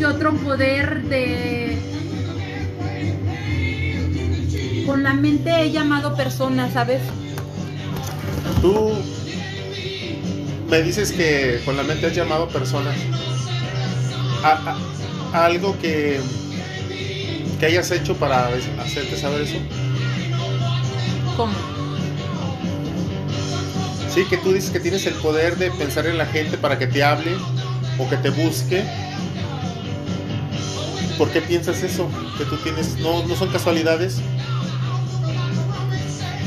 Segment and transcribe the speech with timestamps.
[0.00, 1.76] que otro poder de...
[4.86, 7.02] Con la mente he llamado personas, ¿sabes?
[8.62, 8.92] Tú
[10.70, 12.96] me dices que con la mente has llamado personas.
[14.42, 14.74] A,
[15.32, 16.18] a- algo que,
[17.60, 18.48] que hayas hecho para
[18.82, 19.58] hacerte saber eso.
[21.36, 21.52] ¿Cómo?
[24.14, 26.86] Sí, que tú dices que tienes el poder de pensar en la gente para que
[26.86, 27.32] te hable
[27.98, 28.82] o que te busque.
[31.20, 32.08] ¿Por qué piensas eso?
[32.38, 34.22] Que tú tienes, no, no son casualidades.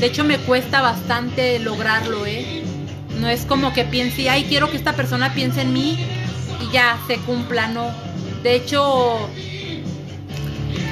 [0.00, 2.64] De hecho, me cuesta bastante lograrlo, ¿eh?
[3.20, 6.04] No es como que piense, ay, quiero que esta persona piense en mí
[6.60, 7.92] y ya se cumpla, no.
[8.42, 9.28] De hecho,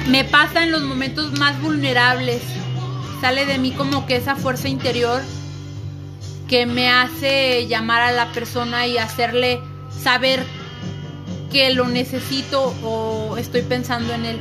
[0.07, 2.41] me pasa en los momentos más vulnerables.
[3.19, 5.21] Sale de mí como que esa fuerza interior
[6.47, 9.59] que me hace llamar a la persona y hacerle
[10.01, 10.45] saber
[11.53, 14.39] que lo necesito o estoy pensando en él.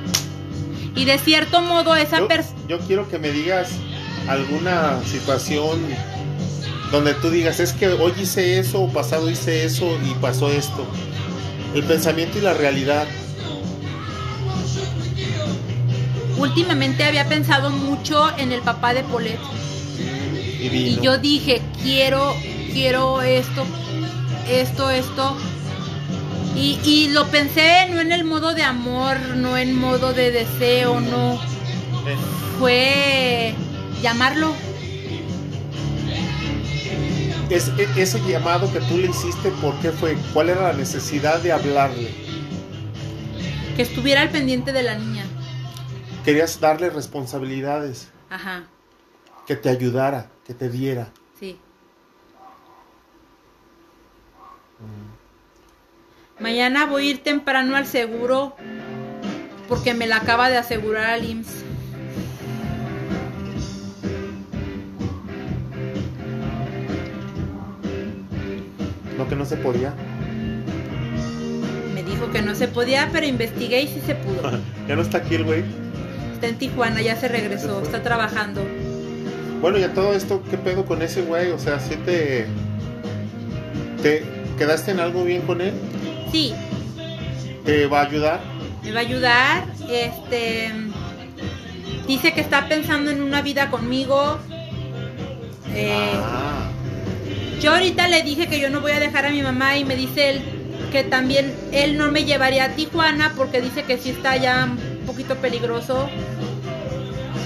[0.96, 2.58] Y de cierto modo esa persona...
[2.68, 3.70] yo quiero que me digas
[4.28, 5.78] alguna situación
[6.90, 10.86] donde tú digas, es que hoy hice eso, o pasado hice eso y pasó esto.
[11.74, 13.06] El pensamiento y la realidad.
[16.36, 19.38] Últimamente había pensado mucho en el papá de Polet.
[20.60, 22.34] Y yo dije, quiero,
[22.72, 23.64] quiero esto,
[24.48, 25.36] esto, esto.
[26.54, 31.00] Y, y lo pensé no en el modo de amor, no en modo de deseo,
[31.00, 31.34] no.
[32.06, 32.16] Eh,
[32.58, 33.54] Fue
[34.02, 34.54] llamarlo.
[37.50, 40.16] es- e- ese llamado que tú le hiciste, ¿por qué fue?
[40.32, 42.10] ¿Cuál era la necesidad de hablarle?
[43.76, 45.24] Que estuviera al pendiente de la niña.
[46.24, 48.64] Querías darle responsabilidades, Ajá,
[49.46, 51.08] que te ayudara, que te diera.
[51.38, 51.58] sí.
[56.42, 58.56] Mañana voy a ir temprano al seguro
[59.68, 61.62] porque me la acaba de asegurar al IMSS.
[69.16, 69.94] Lo que no se podía.
[71.94, 74.42] Me dijo que no se podía, pero investigué y sí se pudo.
[74.88, 75.62] ya no está aquí el güey.
[76.34, 78.62] Está en Tijuana, ya se regresó, está trabajando.
[79.60, 81.52] Bueno, y a todo esto, ¿qué pedo con ese güey?
[81.52, 82.46] O sea, ¿sí te,
[84.02, 84.24] te
[84.58, 85.72] quedaste en algo bien con él?
[86.32, 86.52] Sí,
[87.64, 88.40] ¿Te va a ayudar?
[88.82, 89.64] me va a ayudar.
[89.88, 90.72] Este
[92.08, 94.38] dice que está pensando en una vida conmigo.
[95.74, 96.68] Eh, Ah,
[97.60, 99.94] Yo ahorita le dije que yo no voy a dejar a mi mamá y me
[99.94, 100.42] dice él
[100.90, 105.06] que también él no me llevaría a Tijuana porque dice que sí está ya un
[105.06, 106.08] poquito peligroso.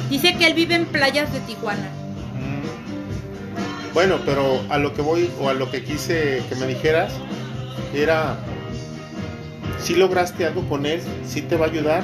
[0.09, 1.91] Dice que él vive en playas de Tijuana.
[2.35, 3.93] mm.
[3.95, 7.13] Bueno, pero a lo que voy o a lo que quise que me dijeras
[7.95, 8.37] era,
[9.87, 12.03] si lograste algo con él, si te va a ayudar,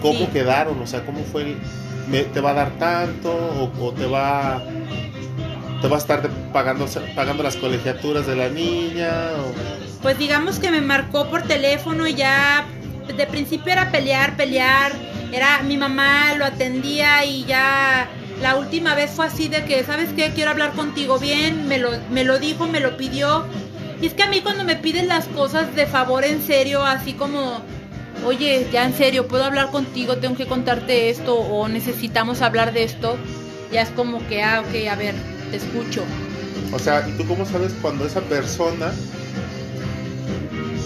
[0.00, 0.26] cómo Sí.
[0.32, 1.56] quedaron, o sea, cómo fue, el-
[2.08, 4.62] me- te va a dar tanto o, o te va
[5.80, 6.86] te va a estar pagando
[7.16, 12.14] pagando las colegiaturas de la niña o- Pues digamos que me marcó por teléfono y
[12.14, 12.64] ya
[13.16, 14.92] de principio era pelear, pelear.
[15.32, 18.06] Era mi mamá lo atendía y ya
[18.42, 20.30] la última vez fue así de que, ¿sabes qué?
[20.34, 21.66] Quiero hablar contigo bien.
[21.66, 23.44] Me lo, me lo dijo, me lo pidió.
[24.02, 27.12] Y es que a mí cuando me piden las cosas de favor en serio, así
[27.12, 27.62] como,
[28.26, 32.82] oye, ya en serio, puedo hablar contigo, tengo que contarte esto o necesitamos hablar de
[32.82, 33.16] esto,
[33.70, 35.14] ya es como que, ah, ok, a ver,
[35.52, 36.02] te escucho.
[36.72, 38.90] O sea, ¿y tú cómo sabes cuando esa persona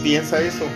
[0.03, 0.67] piensa eso?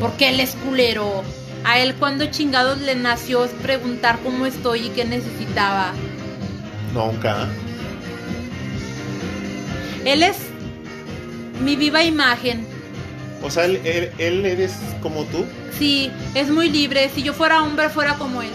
[0.00, 1.22] Porque él es culero.
[1.62, 5.92] A él cuando chingados le nació es preguntar cómo estoy y qué necesitaba.
[6.92, 7.46] Nunca.
[10.04, 10.36] Él es
[11.62, 12.66] mi viva imagen.
[13.42, 15.44] O sea, él, él, él eres como tú.
[15.78, 17.10] Sí, es muy libre.
[17.14, 18.50] Si yo fuera hombre, fuera como él.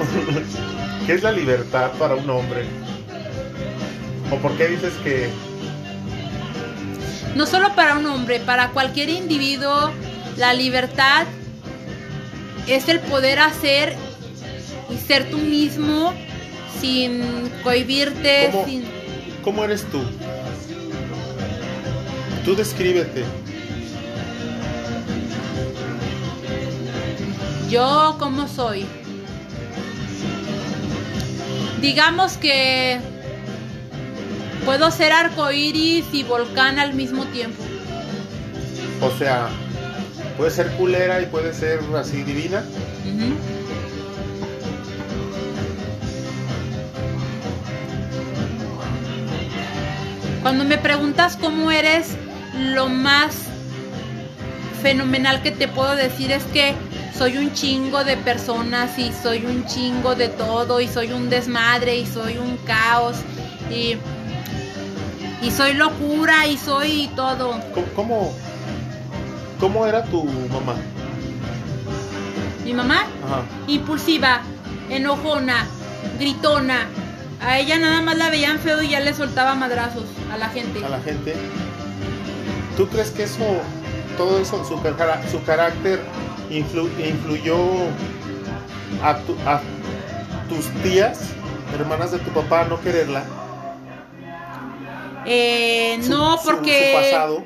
[1.06, 2.64] ¿Qué es la libertad para un hombre?
[4.30, 5.28] ¿O por qué dices que
[7.34, 9.90] No solo para un hombre, para cualquier individuo,
[10.36, 11.26] la libertad
[12.66, 13.96] es el poder hacer
[14.88, 16.14] y ser tú mismo
[16.80, 18.64] sin cohibirte, ¿Cómo?
[18.66, 18.84] sin...
[19.42, 20.02] cómo eres tú?
[22.44, 23.24] Tú descríbete.
[27.68, 28.86] Yo como soy.
[31.80, 32.98] Digamos que
[34.64, 37.62] puedo ser arcoíris y volcán al mismo tiempo.
[39.00, 39.48] O sea,
[40.36, 42.64] puede ser culera y puede ser así divina.
[43.04, 43.49] Ujú.
[50.42, 52.16] Cuando me preguntas cómo eres,
[52.58, 53.36] lo más
[54.82, 56.74] fenomenal que te puedo decir es que
[57.16, 61.98] soy un chingo de personas y soy un chingo de todo y soy un desmadre
[61.98, 63.16] y soy un caos
[63.70, 63.96] y,
[65.42, 67.60] y soy locura y soy todo.
[67.74, 68.32] ¿Cómo, cómo,
[69.58, 70.76] cómo era tu mamá?
[72.64, 73.42] Mi mamá, Ajá.
[73.66, 74.40] impulsiva,
[74.88, 75.66] enojona,
[76.18, 76.86] gritona.
[77.42, 80.84] A ella nada más la veían feo y ya le soltaba madrazos a la gente.
[80.84, 81.34] a la gente.
[82.76, 83.44] ¿Tú crees que eso,
[84.16, 84.80] todo eso, su,
[85.44, 86.00] carácter
[86.50, 87.56] influ- influyó
[89.02, 89.60] a, tu- a
[90.48, 91.30] tus tías,
[91.78, 93.24] hermanas de tu papá, no quererla?
[95.26, 96.92] Eh, Su- no, porque...
[96.92, 97.44] Su pasado.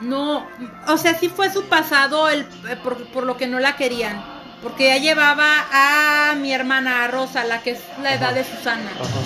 [0.00, 0.46] No,
[0.88, 2.46] o sea, sí fue su pasado el,
[2.82, 4.22] por, por lo que no la querían.
[4.62, 8.34] Porque ya llevaba a mi hermana, a Rosa, la que es la edad Ajá.
[8.34, 8.90] de Susana.
[9.00, 9.20] Ajá.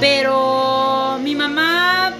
[0.00, 2.12] Pero mi mamá.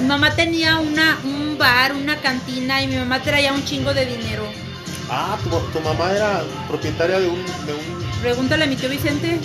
[0.00, 4.06] Mi mamá tenía una, un bar, una cantina y mi mamá traía un chingo de
[4.06, 4.44] dinero.
[5.10, 7.44] Ah, tu, tu mamá era propietaria de un...
[7.66, 9.38] De un Pregúntale a mi tío Vicente.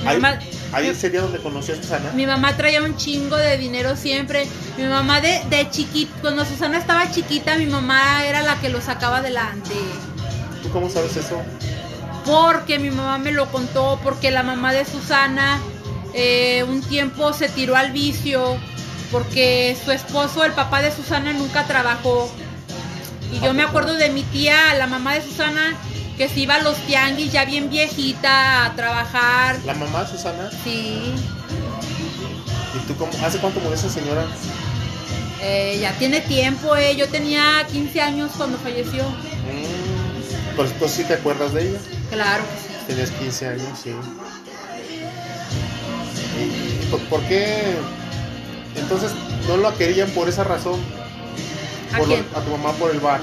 [0.00, 0.38] Mi mamá,
[0.72, 2.10] ahí sería donde conocí a Susana.
[2.14, 4.46] mi mamá traía un chingo de dinero siempre.
[4.76, 8.80] Mi mamá de, de chiquita, cuando Susana estaba chiquita, mi mamá era la que lo
[8.80, 9.74] sacaba adelante.
[10.62, 11.40] ¿Tú cómo sabes eso?
[12.24, 15.58] Porque mi mamá me lo contó, porque la mamá de Susana
[16.14, 18.56] eh, un tiempo se tiró al vicio,
[19.12, 22.30] porque su esposo, el papá de Susana, nunca trabajó.
[23.32, 25.76] Y yo me acuerdo de mi tía, la mamá de Susana,
[26.18, 29.58] que se iba a los tianguis ya bien viejita a trabajar.
[29.64, 30.50] La mamá, Susana.
[30.64, 31.14] Sí,
[32.74, 33.10] ¿Y tú cómo?
[33.24, 34.26] ¿Hace cuánto murió esa señora?
[35.40, 36.96] eh, ya tiene tiempo, eh.
[36.96, 39.04] Yo tenía 15 años cuando falleció.
[39.08, 41.78] Mm, Pero tú sí te acuerdas de ella.
[42.10, 42.42] Claro.
[42.88, 43.90] Tenías 15 años, sí.
[46.40, 47.76] ¿Y por, por qué?
[48.76, 49.12] Entonces,
[49.46, 50.80] ¿no la querían por esa razón?
[51.94, 52.26] ¿A Por lo- quién?
[52.34, 53.20] a tu mamá por el bar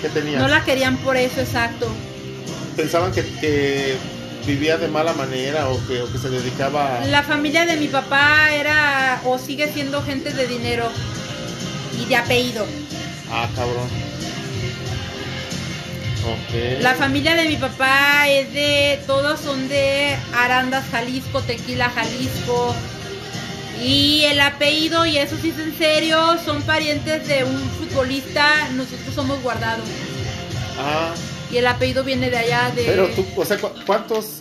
[0.00, 0.38] que tenía.
[0.38, 1.88] No la querían por eso, exacto.
[2.76, 3.96] Pensaban que, que
[4.46, 7.04] vivía de mala manera o que, o que se dedicaba a...
[7.06, 10.88] La familia de mi papá era o sigue siendo gente de dinero
[12.00, 12.66] y de apellido.
[13.30, 13.88] Ah, cabrón.
[16.26, 16.82] Ok.
[16.82, 22.74] La familia de mi papá es de, todos son de Arandas, Jalisco, Tequila, Jalisco.
[23.82, 29.14] Y el apellido, y eso sí es en serio, son parientes de un futbolista, nosotros
[29.14, 29.84] somos guardados.
[30.78, 31.14] Ah,
[31.52, 32.84] Y el apellido viene de allá de...
[32.84, 34.40] pero tú, o sea, ¿cu- ¿cuántos,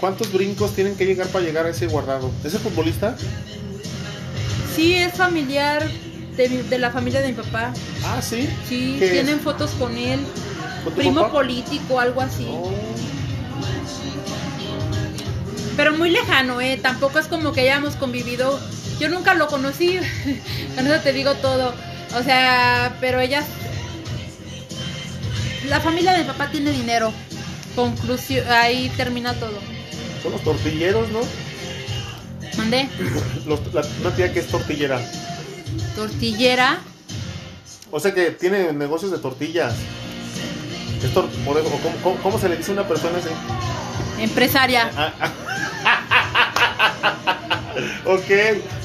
[0.00, 2.30] ¿cuántos brincos tienen que llegar para llegar a ese guardado?
[2.44, 3.16] ¿Ese futbolista?
[4.74, 5.86] Sí, es familiar
[6.36, 7.72] de, mi- de la familia de mi papá.
[8.04, 8.48] Ah, sí.
[8.68, 10.20] Sí, tienen fotos con él.
[10.84, 11.32] ¿Con tu Primo papá?
[11.32, 12.46] político, algo así.
[12.48, 12.72] Oh.
[15.76, 16.78] Pero muy lejano, ¿eh?
[16.80, 18.60] Tampoco es como que hayamos convivido.
[19.00, 19.98] Yo nunca lo conocí.
[20.74, 21.74] Con eso te digo todo.
[22.18, 23.42] O sea, pero ella.
[25.68, 27.12] La familia de mi papá tiene dinero.
[27.74, 28.46] Conclusión.
[28.50, 29.58] Ahí termina todo.
[30.22, 31.20] Son los tortilleros, ¿no?
[32.58, 32.88] Mandé.
[33.46, 35.00] Los- la- una tía que es tortillera.
[35.96, 36.80] Tortillera.
[37.90, 39.74] O sea que tiene negocios de tortillas.
[41.02, 43.28] Es tor- por eso, o ¿cómo, cómo- cómo se le dice a una persona así?
[44.22, 44.90] Empresaria.
[48.04, 48.28] Ok,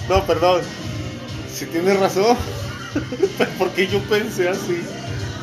[0.09, 0.61] no, perdón.
[1.53, 2.37] Si tienes razón.
[3.59, 4.81] Porque yo pensé así.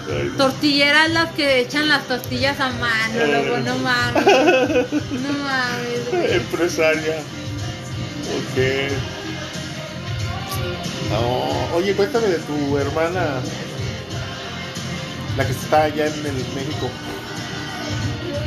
[0.09, 4.25] Ay, Tortilleras las que echan las tortillas a mano, luego no mames.
[4.25, 6.11] No mames.
[6.11, 6.35] güey.
[6.37, 7.17] Empresaria.
[8.39, 8.93] Ok.
[11.11, 13.41] No, oye, cuéntame de tu hermana.
[15.37, 16.89] La que está allá en el México.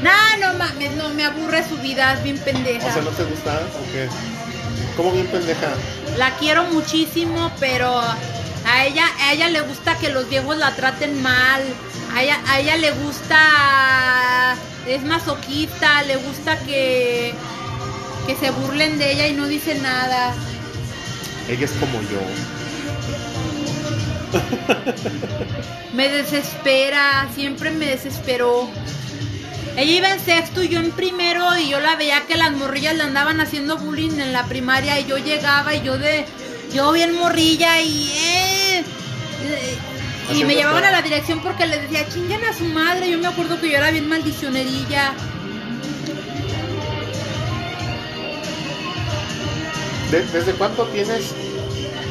[0.03, 2.87] No, no mames, no me aburre su vida, es bien pendeja.
[2.87, 3.53] O sea, ¿no te gusta?
[3.55, 4.07] ¿O qué?
[4.95, 5.67] ¿Cómo bien pendeja?
[6.17, 11.21] La quiero muchísimo, pero a ella, a ella le gusta que los viejos la traten
[11.21, 11.61] mal.
[12.13, 14.55] A ella, a ella le gusta,
[14.87, 17.33] es masoquista, le gusta que,
[18.25, 20.33] que se burlen de ella y no dice nada.
[21.47, 22.19] Ella es como yo.
[25.93, 28.69] Me desespera, siempre me desesperó.
[29.77, 32.95] Ella iba en sexto y yo en primero y yo la veía que las morrillas
[32.95, 36.25] le andaban haciendo bullying en la primaria y yo llegaba y yo de
[36.73, 38.83] yo bien morrilla y eh,
[40.33, 43.09] y me llevaban a la dirección porque les decía chingan a su madre.
[43.09, 45.13] Yo me acuerdo que yo era bien maldicionerilla.
[50.11, 51.33] ¿De- ¿Desde cuánto tienes?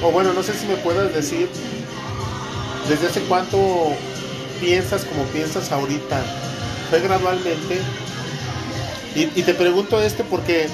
[0.02, 1.48] O bueno, no sé si me puedes decir.
[2.88, 3.58] ¿Desde hace cuánto
[4.60, 6.22] piensas como piensas ahorita?
[6.90, 7.80] ¿Fue gradualmente?
[9.14, 10.68] Y, te pregunto este porque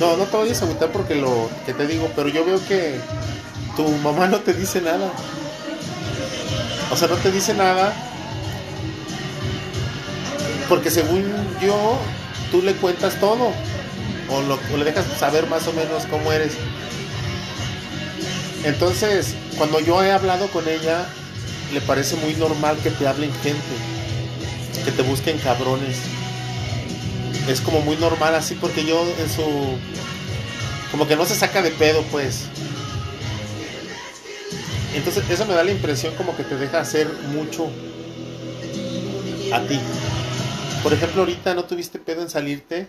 [0.00, 2.98] No, no te vayas a agüitar porque lo que te digo, pero yo veo que
[3.76, 5.12] tu mamá no te dice nada.
[6.90, 7.92] O sea, no te dice nada
[10.68, 11.24] porque según
[11.60, 11.98] yo,
[12.50, 13.52] tú le cuentas todo
[14.30, 16.54] o, lo, o le dejas saber más o menos cómo eres.
[18.64, 21.06] Entonces, cuando yo he hablado con ella,
[21.72, 23.93] le parece muy normal que te hablen gente,
[24.84, 25.98] que te busquen cabrones.
[27.48, 29.42] Es como muy normal así porque yo en su...
[30.90, 32.44] Como que no se saca de pedo, pues.
[34.94, 37.68] Entonces, eso me da la impresión como que te deja hacer mucho
[39.52, 39.78] a ti.
[40.82, 42.88] Por ejemplo, ahorita no tuviste pedo en salirte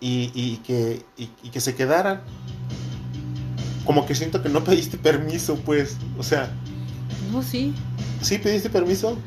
[0.00, 2.22] y, y que, y, y que se quedaran.
[3.84, 5.96] Como que siento que no pediste permiso, pues.
[6.18, 6.50] O sea,
[7.30, 7.74] No, sí.
[8.22, 9.18] ¿sí pediste permiso?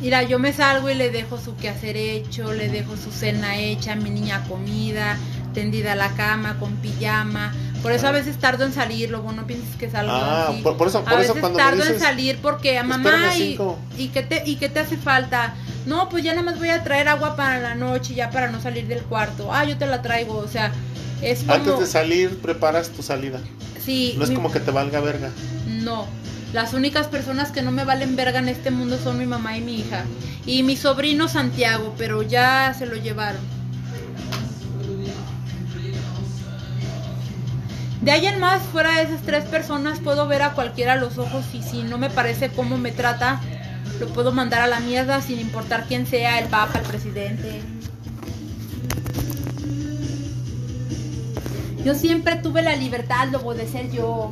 [0.00, 3.96] Mira, yo me salgo y le dejo su quehacer hecho, le dejo su cena hecha,
[3.96, 5.16] mi niña comida,
[5.54, 7.52] tendida a la cama, con pijama.
[7.82, 10.62] Por eso a veces tardo en salir, luego no pienses que salgo Ah, así.
[10.62, 13.02] por, por eso, a por eso veces cuando me tardo en salir porque a "Espérame
[13.04, 13.78] mamá y, cinco".
[13.96, 15.54] y qué te y qué te hace falta.
[15.86, 18.60] No, pues ya nada más voy a traer agua para la noche, ya para no
[18.60, 19.52] salir del cuarto.
[19.52, 20.72] Ah, yo te la traigo, o sea,
[21.22, 23.40] es como antes de salir preparas tu salida.
[23.88, 25.30] Sí, No es mi- como que te valga verga.
[25.66, 26.06] no.
[26.52, 29.60] Las únicas personas que no me valen verga en este mundo son mi mamá y
[29.60, 30.04] mi hija.
[30.46, 33.40] Y mi sobrino Santiago, pero ya se lo llevaron.
[38.00, 41.18] De ahí en más, fuera de esas tres personas, puedo ver a cualquiera a los
[41.18, 43.40] ojos y si no me parece cómo me trata,
[44.00, 47.60] lo puedo mandar a la mierda sin importar quién sea, el papa, el presidente.
[51.88, 54.30] Yo siempre tuve la libertad, Lobo, de ser yo.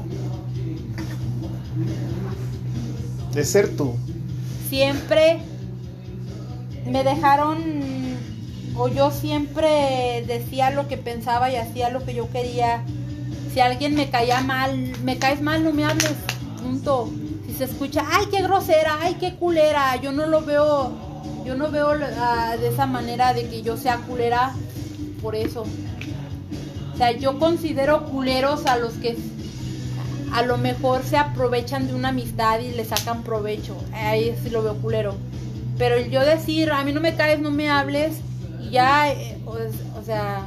[3.33, 3.95] De ser tú.
[4.69, 5.39] siempre
[6.85, 7.57] me dejaron
[8.77, 12.83] o yo siempre decía lo que pensaba y hacía lo que yo quería.
[13.55, 16.13] Si alguien me caía mal, me caes mal, no me hables.
[16.63, 17.11] Punto.
[17.47, 20.93] Si se escucha, ay, qué grosera, ay, qué culera, yo no lo veo,
[21.47, 24.53] yo no veo ah, de esa manera de que yo sea culera
[25.23, 25.65] por eso.
[26.97, 29.19] O sea, yo considero culeros a los que
[30.33, 33.77] a lo mejor se aprovechan de una amistad y le sacan provecho.
[33.93, 35.15] Ahí sí lo veo culero.
[35.77, 38.15] Pero el yo decir, a mí no me caes, no me hables,
[38.63, 40.47] y ya, eh, o, o sea,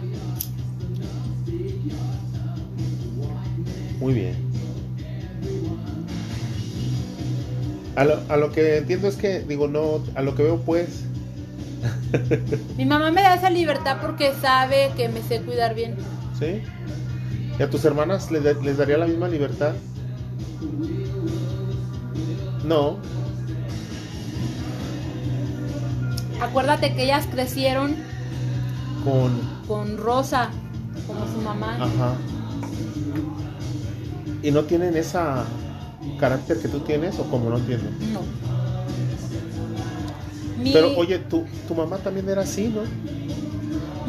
[3.99, 4.33] Muy bien.
[7.95, 11.03] A lo, a lo que entiendo es que, digo, no, a lo que veo pues,
[12.77, 15.95] mi mamá me da esa libertad porque sabe que me sé cuidar bien.
[16.39, 16.61] ¿Sí?
[17.57, 19.73] ¿Y a tus hermanas les, les daría la misma libertad?
[22.65, 22.97] No.
[26.41, 27.95] Acuérdate que ellas crecieron
[29.03, 29.39] Con...
[29.67, 30.49] con Rosa,
[31.05, 31.75] como su mamá.
[31.75, 32.13] Ajá.
[34.41, 35.43] ¿Y no tienen esa
[36.17, 37.89] carácter que tú tienes o como no entiendo?
[38.13, 38.21] No.
[40.63, 42.81] Mi, Pero oye, tu, tu mamá también era así, ¿no?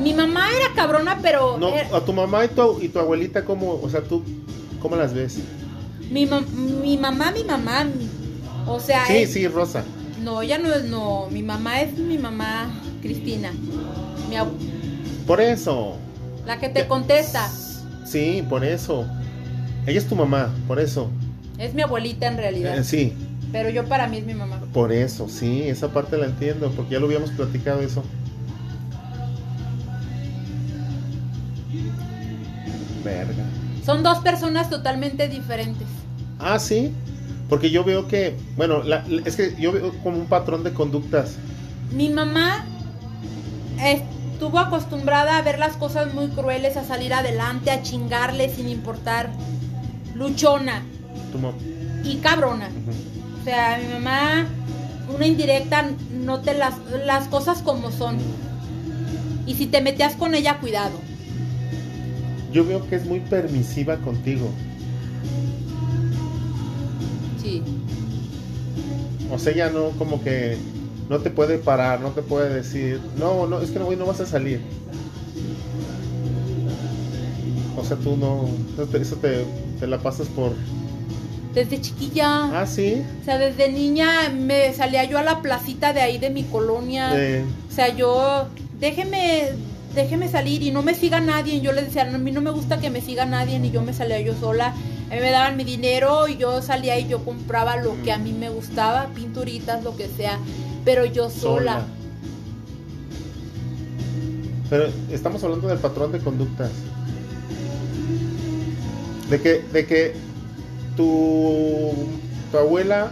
[0.03, 3.45] Mi mamá era cabrona, pero No, era- a tu mamá y tu, y tu abuelita,
[3.45, 4.23] ¿cómo, o sea, tú,
[4.81, 5.39] cómo las ves?
[6.11, 6.49] mi, mam-
[6.83, 8.09] mi mamá, mi mamá, mi-
[8.67, 9.85] o sea, Sí, es- sí, Rosa.
[10.23, 12.69] No, ella no es, no, mi mamá es mi mamá
[13.01, 13.53] Cristina,
[14.29, 14.51] mi abu-
[15.27, 15.97] Por eso.
[16.47, 17.49] la que te Ya- contesta,
[18.05, 19.07] Sí, por eso.
[19.87, 21.09] Ella es tu mamá, por eso.
[21.59, 23.13] es mi abuelita en realidad, Eh, sí,
[23.53, 24.61] pero yo para mí es mi mamá.
[24.73, 28.03] por eso, sí, esa parte la entiendo, porque ya lo habíamos platicado eso.
[33.05, 33.45] Verga.
[33.85, 35.87] Son dos personas totalmente diferentes.
[36.39, 36.93] Ah, sí,
[37.49, 40.73] porque yo veo que, bueno, la- la- es que yo veo como un patrón de
[40.73, 41.37] conductas.
[41.93, 42.65] Mi mamá
[43.83, 49.31] estuvo acostumbrada a ver las cosas muy crueles, a salir adelante, a chingarle sin importar,
[50.15, 50.83] luchona
[51.33, 51.55] Tu mam-
[52.05, 52.69] y cabrona.
[53.41, 54.47] O sea, mi mamá,
[55.15, 56.75] una indirecta, no te las,
[57.07, 58.19] las cosas como son.
[59.47, 60.93] Y si te metías con ella, cuidado.
[62.53, 64.49] Yo veo que es muy permisiva contigo.
[67.43, 67.63] Sí.
[69.31, 70.57] O sea, ella no como que
[71.09, 74.07] no te puede parar, no te puede decir, no, no, es que no, güey, no
[74.07, 74.61] vas a salir.
[77.77, 79.45] O sea, tú no, eso te, eso te,
[79.79, 80.53] te la pasas por...
[81.55, 82.61] Desde chiquilla.
[82.61, 83.03] Ah, sí.
[83.23, 87.11] O sea, desde niña me salía yo a la placita de ahí de mi colonia.
[87.17, 88.47] Eh, O sea, yo,
[88.79, 89.49] déjeme,
[89.95, 91.61] déjeme salir y no me siga nadie.
[91.61, 93.93] Yo le decía, a mí no me gusta que me siga nadie y yo me
[93.93, 94.75] salía yo sola.
[95.11, 98.19] A mí me daban mi dinero y yo salía y yo compraba lo que a
[98.19, 100.39] mí me gustaba, pinturitas, lo que sea,
[100.85, 101.73] pero yo sola.
[101.73, 101.87] sola.
[104.69, 106.71] Pero estamos hablando del patrón de conductas.
[109.29, 110.15] De que, de que
[110.97, 111.93] tu,
[112.53, 113.11] tu abuela,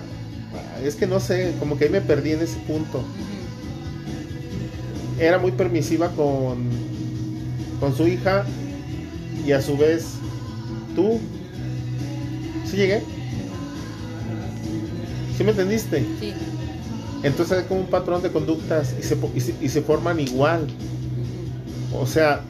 [0.85, 3.03] es que no sé, como que ahí me perdí en ese punto.
[5.19, 6.69] Era muy permisiva con,
[7.81, 8.45] con su hija
[9.47, 10.15] y a su vez
[10.95, 11.21] tú.
[12.65, 13.03] ¿Sí llegué?
[15.37, 16.05] ¿Sí me entendiste?
[16.21, 16.35] Sí.
[17.23, 20.69] Entonces es como un patrón de conductas y se, y se, y se forman igual.
[21.93, 22.43] O sea,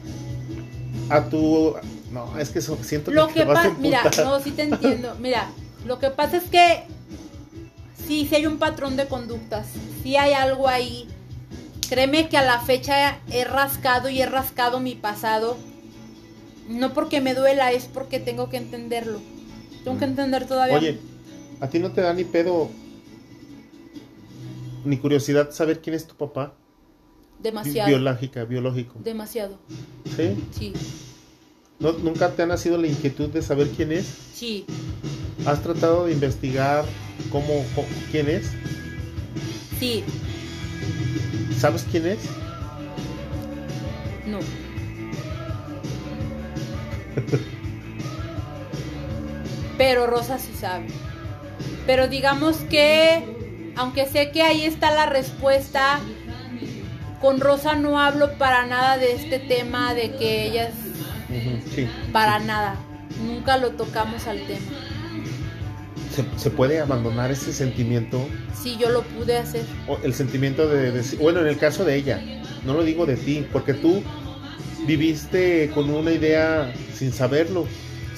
[1.09, 1.75] a tu...
[2.11, 4.63] No, es que eso, siento Lo que, que te vas a mira, no, sí te
[4.63, 5.15] entiendo.
[5.19, 5.49] Mira,
[5.85, 6.83] lo que pasa es que
[8.07, 9.67] sí, sí hay un patrón de conductas,
[10.03, 11.07] sí hay algo ahí.
[11.89, 15.57] Créeme que a la fecha he rascado y he rascado mi pasado.
[16.67, 19.19] No porque me duela, es porque tengo que entenderlo.
[19.83, 20.77] Tengo que entender todavía.
[20.77, 20.99] Oye,
[21.61, 22.69] ¿a ti no te da ni pedo
[24.85, 26.53] ni curiosidad saber quién es tu papá?
[27.41, 27.87] Demasiado.
[27.89, 28.99] Biológica, biológico.
[29.03, 29.57] Demasiado.
[30.15, 30.35] ¿Sí?
[30.57, 30.73] Sí,
[31.79, 34.05] ¿No, ¿Nunca te ha nacido la inquietud de saber quién es?
[34.33, 34.65] sí.
[35.45, 36.83] ¿Has tratado de investigar
[37.31, 38.51] cómo, cómo- quién es?
[39.79, 40.03] Sí,
[41.57, 42.19] ¿Sabes quién es?
[44.25, 44.39] no.
[49.77, 50.87] Pero Rosa sí sabe.
[51.85, 55.99] Pero digamos que, aunque sé que ahí está la respuesta,
[57.21, 60.73] con Rosa no hablo para nada de este tema de que ella es
[61.29, 61.87] Ujú, Sí.
[62.11, 62.75] para nada.
[63.25, 64.65] Nunca lo tocamos al tema.
[66.15, 68.27] ¿Se, se puede abandonar ese sentimiento?
[68.61, 69.63] Sí, yo lo pude hacer.
[69.87, 72.21] O el sentimiento de decir, bueno, en el caso de ella,
[72.65, 74.01] no lo digo de ti, porque tú
[74.87, 77.67] viviste con una idea sin saberlo,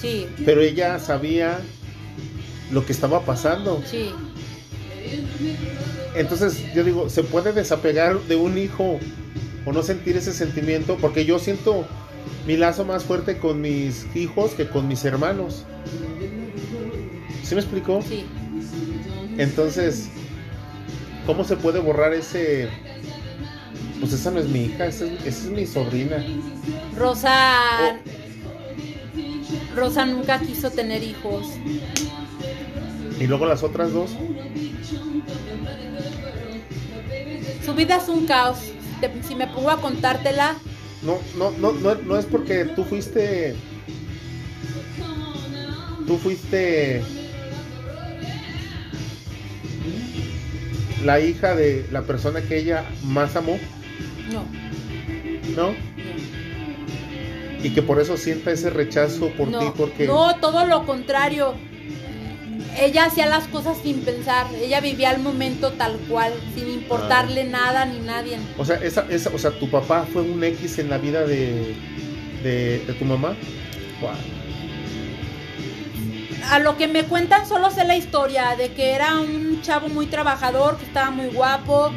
[0.00, 1.60] Sí, pero ella sabía
[2.72, 3.82] lo que estaba pasando.
[3.86, 4.10] sí.
[6.14, 8.98] Entonces yo digo, ¿se puede desapegar de un hijo
[9.64, 10.96] o no sentir ese sentimiento?
[11.00, 11.86] Porque yo siento
[12.46, 15.64] mi lazo más fuerte con mis hijos que con mis hermanos.
[17.52, 18.00] ¿Sí me explicó?
[18.00, 18.24] Sí.
[19.36, 20.08] Entonces,
[21.26, 22.70] ¿cómo se puede borrar ese...
[24.00, 26.24] Pues esa no es mi hija, esa es, esa es mi sobrina.
[26.96, 27.98] Rosa.
[29.76, 31.44] Rosa nunca quiso tener hijos.
[33.20, 34.12] Y luego las otras dos.
[37.66, 38.60] Su vida es un caos.
[39.02, 40.54] Te- si me pongo a contártela,
[41.02, 43.54] No, no, no, no, no es porque tú fuiste...
[46.06, 47.02] Tú fuiste...
[51.04, 53.58] La hija de la persona que ella más amó,
[54.30, 54.44] no.
[55.56, 55.74] ¿no?
[57.62, 60.06] Y que por eso sienta ese rechazo por no, ti, porque...
[60.06, 61.54] no, todo lo contrario.
[62.78, 64.46] Ella hacía las cosas sin pensar.
[64.60, 68.38] Ella vivía el momento tal cual, sin importarle nada ni nadie.
[68.56, 71.74] O sea, esa, esa, o sea, tu papá fue un X en la vida de,
[72.42, 73.36] de, de tu mamá.
[74.00, 74.14] Guau.
[76.50, 80.06] A lo que me cuentan solo sé la historia de que era un chavo muy
[80.06, 81.90] trabajador, que estaba muy guapo.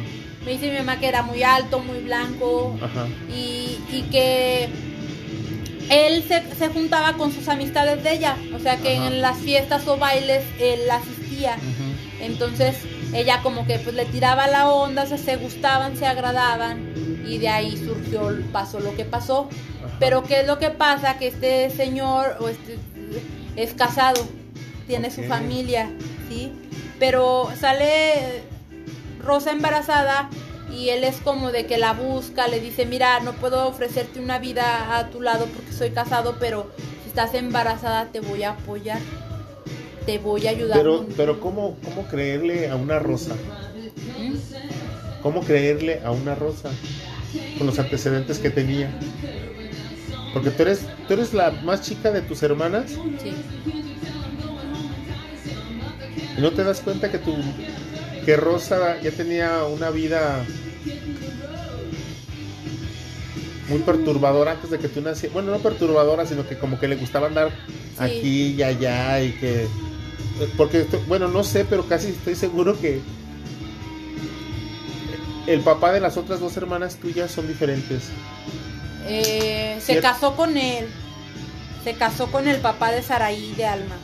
[0.44, 2.76] Me dice mi mamá que era muy alto, muy blanco.
[2.80, 3.06] Ajá.
[3.28, 4.68] y, y que
[5.90, 9.06] él se, se juntaba con sus amistades de ella, o sea que Ajá.
[9.06, 11.56] en las fiestas o bailes él asistía.
[12.20, 12.76] Entonces
[13.12, 16.92] ella como que pues le tiraba la onda, o sea, se gustaban, se agradaban
[17.26, 19.48] y de ahí surgió, pasó lo que pasó.
[20.00, 21.18] Pero ¿qué es lo que pasa?
[21.18, 22.78] Que este señor o este
[23.56, 24.22] es casado,
[24.86, 25.90] tiene su familia,
[26.28, 26.52] ¿sí?
[26.98, 28.42] Pero sale
[29.24, 30.28] Rosa embarazada
[30.72, 34.38] y él es como de que la busca, le dice, mira, no puedo ofrecerte una
[34.38, 36.70] vida a tu lado porque soy casado, pero
[37.02, 39.00] si estás embarazada te voy a apoyar,
[40.06, 40.78] te voy a ayudar.
[40.78, 43.34] Pero, con- pero ¿cómo, ¿cómo creerle a una rosa?
[43.34, 44.34] ¿Mm?
[45.22, 46.70] ¿Cómo creerle a una rosa?
[47.58, 48.90] Con los antecedentes que tenía.
[50.36, 53.32] Porque tú eres, tú eres la más chica de tus hermanas Sí,
[56.36, 57.34] y no te das cuenta que tu
[58.26, 60.44] que Rosa ya tenía una vida
[63.70, 65.32] muy perturbadora antes de que tú nacieras.
[65.32, 67.50] Bueno, no perturbadora, sino que como que le gustaba andar
[67.98, 69.66] aquí y allá y que...
[70.58, 73.00] Porque, esto- bueno, no sé, pero casi estoy seguro que
[75.46, 78.10] el papá de las otras dos hermanas tuyas son diferentes.
[79.08, 80.86] Eh, se casó con él,
[81.84, 83.96] se casó con el papá de Saraí de Alma.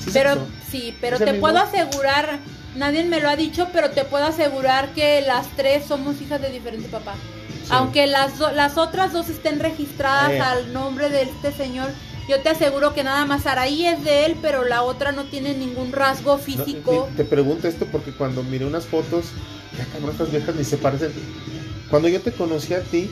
[0.00, 2.38] ¿Sí se Pero sí, pero ¿Es el te puedo asegurar,
[2.76, 6.50] nadie me lo ha dicho, pero te puedo asegurar que las tres somos hijas de
[6.50, 7.14] diferente papá.
[7.62, 7.70] Sí.
[7.70, 10.40] Aunque las, do- las otras dos estén registradas Eh.
[10.40, 11.88] al nombre de este señor,
[12.28, 15.54] yo te aseguro que nada más Saraí es de él, pero la otra no tiene
[15.54, 17.08] ningún rasgo No, físico.
[17.16, 19.26] te, te pregunto esto porque cuando miré unas fotos,
[19.78, 21.12] ya cabrón, estas viejas ni se parecen.
[21.88, 23.10] Cuando yo te conocí a ti,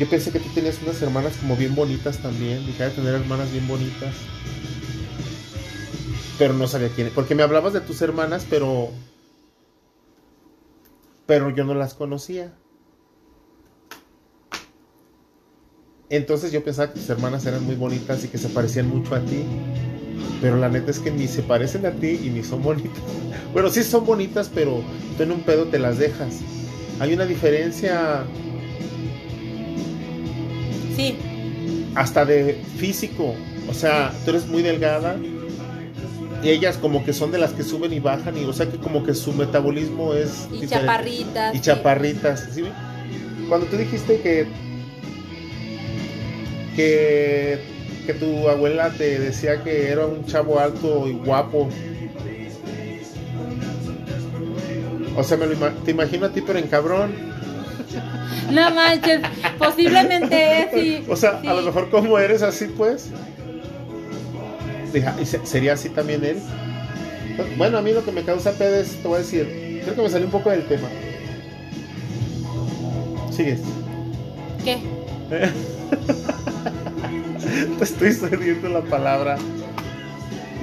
[0.00, 2.64] Yo pensé que tú tenías unas hermanas como bien bonitas también.
[2.64, 4.14] Dije, de tener hermanas bien bonitas.
[6.38, 7.10] Pero no sabía quién.
[7.14, 8.88] Porque me hablabas de tus hermanas, pero.
[11.26, 12.54] Pero yo no las conocía.
[16.08, 19.20] Entonces yo pensaba que tus hermanas eran muy bonitas y que se parecían mucho a
[19.20, 19.44] ti.
[20.40, 23.02] Pero la neta es que ni se parecen a ti y ni son bonitas.
[23.52, 24.82] Bueno, sí son bonitas, pero
[25.18, 26.38] tú en un pedo te las dejas.
[27.00, 28.24] Hay una diferencia.
[31.00, 31.16] Sí.
[31.94, 33.34] Hasta de físico.
[33.68, 35.16] O sea, tú eres muy delgada.
[36.42, 38.36] Y ellas como que son de las que suben y bajan.
[38.36, 40.48] Y o sea que como que su metabolismo es.
[40.52, 41.54] Y chaparritas.
[41.54, 42.48] Y chaparritas.
[42.52, 42.64] ¿sí?
[43.48, 44.46] Cuando tú dijiste que.
[46.76, 47.60] Que
[48.06, 51.68] que tu abuela te decía que era un chavo alto y guapo.
[55.16, 57.29] O sea, me lo te imagino a ti, pero en cabrón.
[58.50, 59.20] No manches,
[59.58, 61.04] posiblemente sí.
[61.08, 63.10] O sea, a lo mejor como eres así, pues.
[65.20, 66.38] ¿Y sería así también él?
[67.56, 70.02] Bueno, a mí lo que me causa pedo es, te voy a decir, creo que
[70.02, 70.88] me salió un poco del tema.
[73.30, 73.60] Sigues.
[74.64, 74.78] ¿Qué?
[77.78, 79.36] Te estoy cediendo la palabra.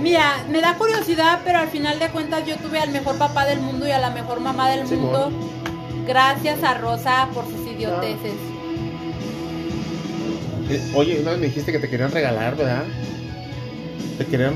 [0.02, 3.60] Mira, me da curiosidad, pero al final de cuentas yo tuve al mejor papá del
[3.60, 5.32] mundo y a la mejor mamá del mundo.
[6.08, 8.34] Gracias a Rosa por sus idioteces.
[10.70, 12.84] Eh, oye, una vez me dijiste que te querían regalar, ¿verdad?
[14.18, 14.56] ¿Te querían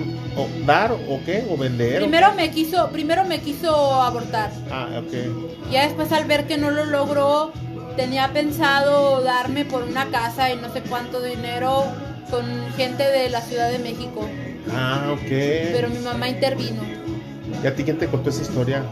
[0.65, 1.45] dar o qué?
[1.49, 1.99] ¿O vender?
[1.99, 4.51] Primero me quiso, primero me quiso abortar.
[4.71, 5.71] Ah, ok.
[5.71, 7.51] Ya después al ver que no lo logró,
[7.95, 11.85] tenía pensado darme por una casa y no sé cuánto dinero
[12.29, 12.45] con
[12.77, 14.27] gente de la Ciudad de México.
[14.73, 15.27] Ah, ok.
[15.27, 16.81] Pero mi mamá intervino.
[17.61, 18.83] ¿Y a ti quién te contó esa historia?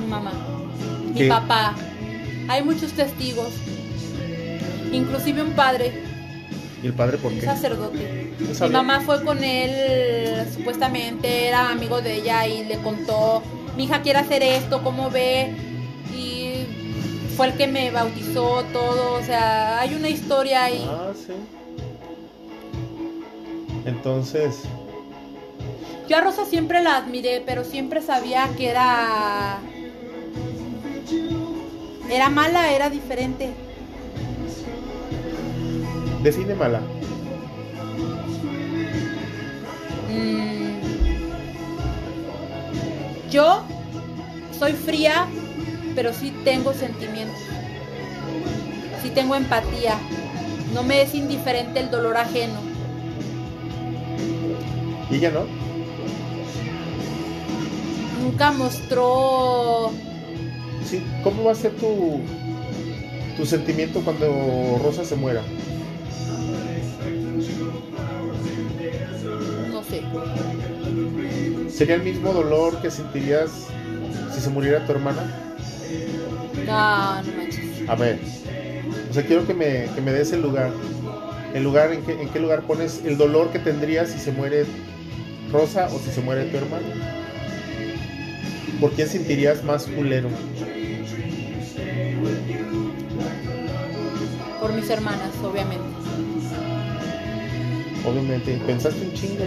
[0.00, 0.32] Mi mamá.
[1.14, 1.74] Mi papá.
[2.48, 3.52] Hay muchos testigos.
[4.92, 5.92] Inclusive un padre.
[6.82, 7.38] ¿Y el padre por qué?
[7.38, 8.32] Un sacerdote.
[8.60, 13.42] mi mamá fue con él, supuestamente era amigo de ella y le contó,
[13.76, 15.54] mi hija quiere hacer esto, ¿cómo ve?
[16.12, 16.66] Y
[17.36, 20.84] fue el que me bautizó todo, o sea, hay una historia ahí.
[20.88, 21.32] Ah, sí.
[23.84, 24.62] Entonces...
[26.08, 29.60] Yo a Rosa siempre la admiré, pero siempre sabía que era...
[32.12, 33.48] Era mala, era diferente.
[36.22, 36.80] Define mala.
[40.10, 40.76] Mm.
[43.30, 43.62] Yo
[44.58, 45.26] soy fría,
[45.94, 47.40] pero sí tengo sentimientos.
[49.02, 49.94] Sí tengo empatía.
[50.74, 52.60] No me es indiferente el dolor ajeno.
[55.10, 55.46] ¿Y ella no?
[58.22, 59.92] Nunca mostró.
[60.92, 62.20] Sí, ¿cómo va a ser tu,
[63.38, 65.40] tu sentimiento cuando Rosa se muera?
[69.70, 70.02] No sé.
[71.70, 73.68] ¿Sería el mismo dolor que sentirías
[74.34, 75.22] si se muriera tu hermana?
[76.66, 77.88] No, no manches.
[77.88, 78.18] A ver,
[79.10, 80.74] o sea, quiero que me, que me des el lugar.
[81.54, 84.66] El lugar, en, en qué lugar pones el dolor que tendrías si se muere
[85.50, 86.88] Rosa o si se muere tu hermano?
[88.78, 90.28] ¿Por quién sentirías más culero?
[94.82, 95.84] Mis hermanas, obviamente.
[98.04, 98.60] Obviamente.
[98.66, 99.44] ¿Pensaste un chingo?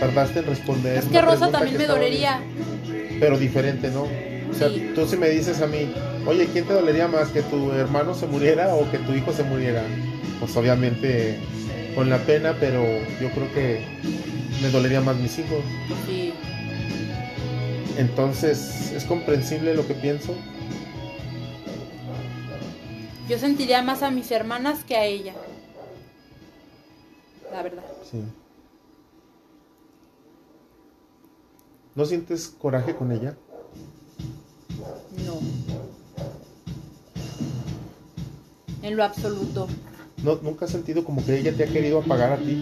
[0.00, 0.98] Tardaste en responder.
[0.98, 2.40] Es que Rosa también me dolería.
[3.20, 4.06] Pero diferente, ¿no?
[4.50, 5.92] O sea, tú si me dices a mí,
[6.26, 7.28] oye, ¿quién te dolería más?
[7.28, 9.82] ¿Que tu hermano se muriera o que tu hijo se muriera?
[10.40, 11.38] Pues obviamente
[11.94, 12.82] con la pena, pero
[13.20, 13.84] yo creo que
[14.62, 15.62] me dolería más mis hijos.
[16.06, 16.32] Sí.
[17.98, 20.34] Entonces, ¿es comprensible lo que pienso?
[23.28, 25.34] Yo sentiría más a mis hermanas que a ella.
[27.50, 27.82] La verdad.
[28.08, 28.22] Sí.
[31.96, 33.36] ¿No sientes coraje con ella?
[35.24, 35.40] No.
[38.82, 39.66] En lo absoluto.
[40.22, 42.54] ¿No, ¿Nunca has sentido como que ella te ha querido apagar a ti?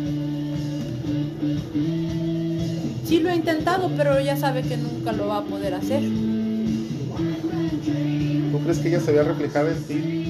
[3.05, 6.03] Sí lo he intentado, pero ella sabe que nunca lo va a poder hacer.
[8.51, 10.24] ¿Tú crees que ella se vea reflejada en ti?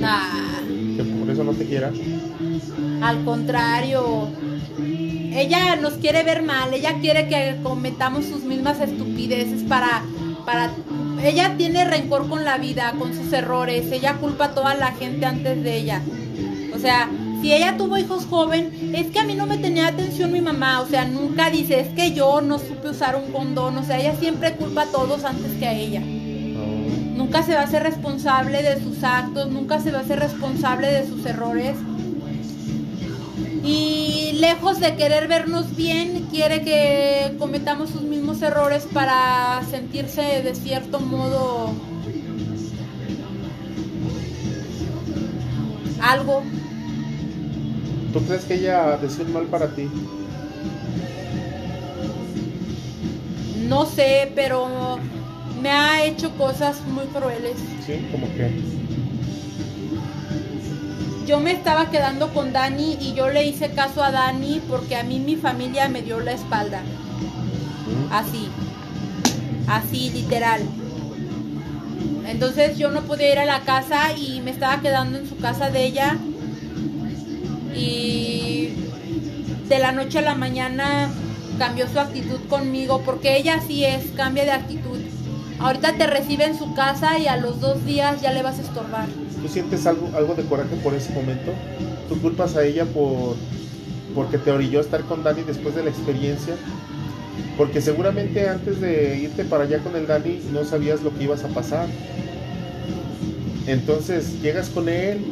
[0.00, 0.60] Nah.
[0.96, 1.92] ¿Que por eso no te quiera?
[3.02, 4.28] Al contrario.
[5.32, 10.02] Ella nos quiere ver mal, ella quiere que cometamos sus mismas estupideces para,
[10.44, 10.72] para
[11.22, 15.26] ella tiene rencor con la vida, con sus errores, ella culpa a toda la gente
[15.26, 16.02] antes de ella.
[16.74, 17.08] O sea,
[17.40, 20.80] si ella tuvo hijos joven, es que a mí no me tenía atención mi mamá,
[20.80, 24.16] o sea, nunca dice, es que yo no supe usar un condón, o sea, ella
[24.16, 26.02] siempre culpa a todos antes que a ella.
[27.30, 30.88] Nunca se va a ser responsable de sus actos, nunca se va a ser responsable
[30.88, 31.76] de sus errores.
[33.62, 40.56] Y lejos de querer vernos bien, quiere que cometamos sus mismos errores para sentirse de
[40.56, 41.70] cierto modo
[46.02, 46.42] algo.
[48.12, 49.88] ¿Tú crees que ella desea mal para ti?
[53.68, 54.98] No sé, pero
[55.60, 57.56] me ha hecho cosas muy crueles.
[57.84, 58.50] Sí, como que.
[61.26, 65.04] Yo me estaba quedando con Dani y yo le hice caso a Dani porque a
[65.04, 66.80] mí mi familia me dio la espalda.
[66.80, 68.12] ¿Mm?
[68.12, 68.48] Así.
[69.68, 70.62] Así, literal.
[72.26, 75.70] Entonces yo no podía ir a la casa y me estaba quedando en su casa
[75.70, 76.16] de ella.
[77.74, 78.70] Y
[79.68, 81.10] de la noche a la mañana
[81.58, 84.99] cambió su actitud conmigo porque ella sí es, cambia de actitud.
[85.60, 88.62] Ahorita te recibe en su casa y a los dos días ya le vas a
[88.62, 89.06] estorbar.
[89.42, 91.52] ¿Tú sientes algo, algo de coraje por ese momento?
[92.08, 93.36] ¿Tú culpas a ella por
[94.14, 96.54] porque te orilló a estar con Dani después de la experiencia?
[97.56, 101.44] Porque seguramente antes de irte para allá con el Dani no sabías lo que ibas
[101.44, 101.86] a pasar.
[103.66, 105.24] Entonces llegas con él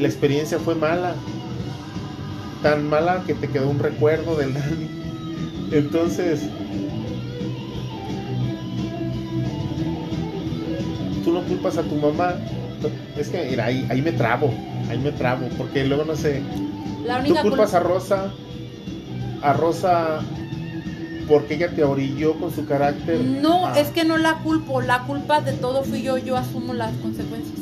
[0.00, 1.14] la experiencia fue mala.
[2.62, 4.88] Tan mala que te quedó un recuerdo del Dani.
[5.72, 6.40] Entonces,
[11.24, 12.34] tú no culpas a tu mamá.
[13.16, 14.52] Es que mira, ahí, ahí me trabo,
[14.90, 16.42] ahí me trabo, porque luego no sé.
[17.06, 18.32] La Tú culpas culpa- a Rosa,
[19.42, 20.20] a Rosa
[21.28, 23.20] porque ella te orilló con su carácter.
[23.20, 26.74] No, Ah, es que no la culpo, la culpa de todo fui yo, yo asumo
[26.74, 27.58] las consecuencias.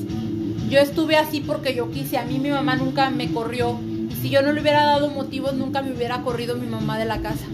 [0.68, 3.78] Yo estuve así porque yo quise, a mí mi mamá nunca me corrió.
[4.10, 7.04] Y si yo no le hubiera dado motivos, nunca me hubiera corrido mi mamá de
[7.04, 7.44] la casa.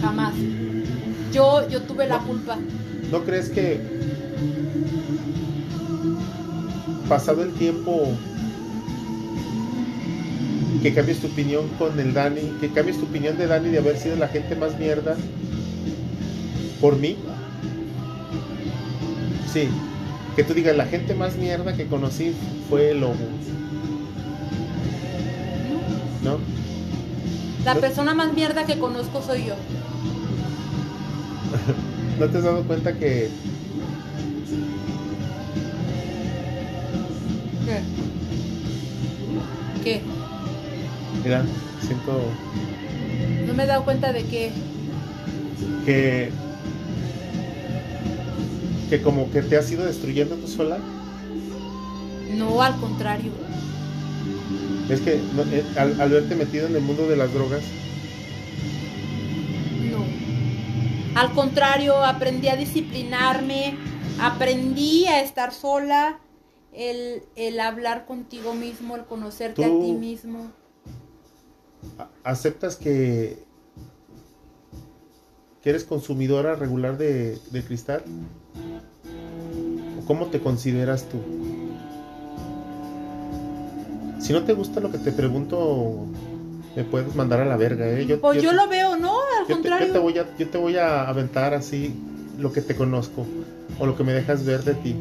[0.00, 0.34] Jamás.
[1.32, 2.56] Yo, yo tuve la culpa.
[3.10, 3.80] ¿No crees que
[7.08, 8.08] pasado el tiempo
[10.82, 13.96] que cambies tu opinión con el Dani, que cambies tu opinión de Dani de haber
[13.96, 15.16] sido la gente más mierda
[16.80, 17.16] por mí?
[19.52, 19.68] Sí,
[20.34, 22.32] que tú digas, la gente más mierda que conocí
[22.68, 23.14] fue el lobo.
[26.22, 26.38] ¿No?
[27.64, 29.54] La persona más mierda que conozco soy yo.
[32.20, 33.30] ¿No te has dado cuenta que
[37.66, 37.82] ¿Qué?
[39.82, 40.02] ¿Qué?
[41.24, 41.44] Mira,
[41.80, 42.38] siento
[43.46, 44.52] No me he dado cuenta de que...
[45.84, 46.32] que
[48.88, 50.78] que como que te has ido destruyendo tú sola.
[52.28, 53.32] No, al contrario.
[54.88, 57.74] Es que no, eh, al, al verte metido en el mundo de las drogas,
[59.90, 60.14] No.
[61.14, 63.82] Al contrario, aprendí a disciplinarme,
[64.18, 66.20] aprendí a estar sola,
[66.76, 70.52] el, el hablar contigo mismo, el conocerte a ti mismo.
[72.24, 73.44] aceptas que
[75.62, 78.02] que eres consumidora regular de, de cristal.
[80.00, 81.18] ¿O ¿Cómo te consideras tú?
[84.20, 86.06] Si no te gusta lo que te pregunto,
[86.74, 88.06] me puedes mandar a la verga, ¿eh?
[88.06, 89.86] Yo, Pues yo lo veo, no, al Yo te, contrario.
[89.88, 91.94] yo te voy a, yo te voy a aventar así
[92.38, 93.26] lo que te conozco
[93.78, 94.94] o lo que me dejas ver de ti.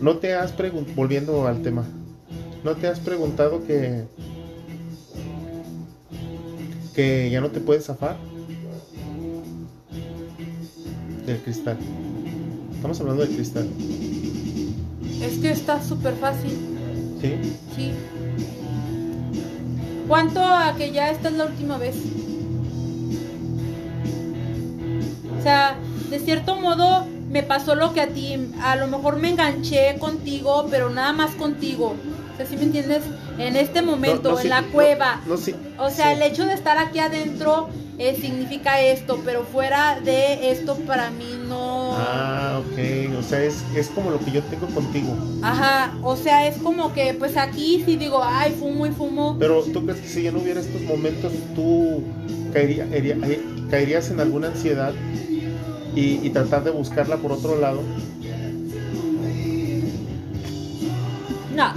[0.00, 1.84] No te has preguntado, volviendo al tema,
[2.64, 4.04] no te has preguntado que
[6.94, 8.16] que ya no te puedes zafar
[11.26, 11.76] del cristal.
[12.74, 13.68] Estamos hablando del cristal,
[15.22, 16.52] Es que está súper fácil,
[17.20, 17.32] ¿sí?
[17.74, 17.90] sí.
[20.08, 21.96] ¿Cuánto a que ya esta es la última vez?
[25.38, 25.76] O sea,
[26.10, 27.06] de cierto modo
[27.36, 28.34] me pasó lo que a ti.
[28.62, 31.94] A lo mejor me enganché contigo, pero nada más contigo.
[32.32, 33.02] O sea, ¿sí me entiendes?
[33.38, 35.20] En este momento, No, no, en sí, la cueva.
[35.26, 37.68] no, sí, O sea, el hecho de estar aquí adentro
[37.98, 41.92] eh, significa esto, pero fuera de esto para mí no...
[41.98, 45.14] Ah, ok, o sea, es, es como lo que yo tengo contigo.
[45.42, 49.36] Ajá, o sea, es como que pues aquí sí digo, ay, fumo y fumo.
[49.38, 52.02] Pero tú crees que si ya no hubiera estos momentos, tú
[52.52, 54.92] caería- eh, caerías en alguna ansiedad
[55.96, 57.82] y, y tratar de buscarla por otro lado.
[61.50, 61.72] No,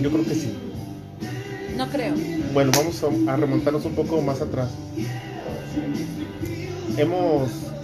[0.00, 0.58] Yo creo que sí.
[1.76, 2.20] no creo.
[2.52, 4.80] Bueno, vamos a, a remontarnos un poco más atrás.
[6.96, 7.74] Hemos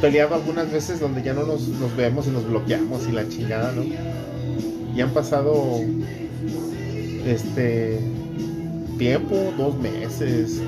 [0.00, 3.72] peleado algunas veces donde ya no nos, nos vemos y nos bloqueamos y la chingada,
[3.72, 3.86] ¿no?
[4.94, 5.90] Y han pasado
[7.24, 8.12] este
[8.98, 10.66] tiempo, dos meses,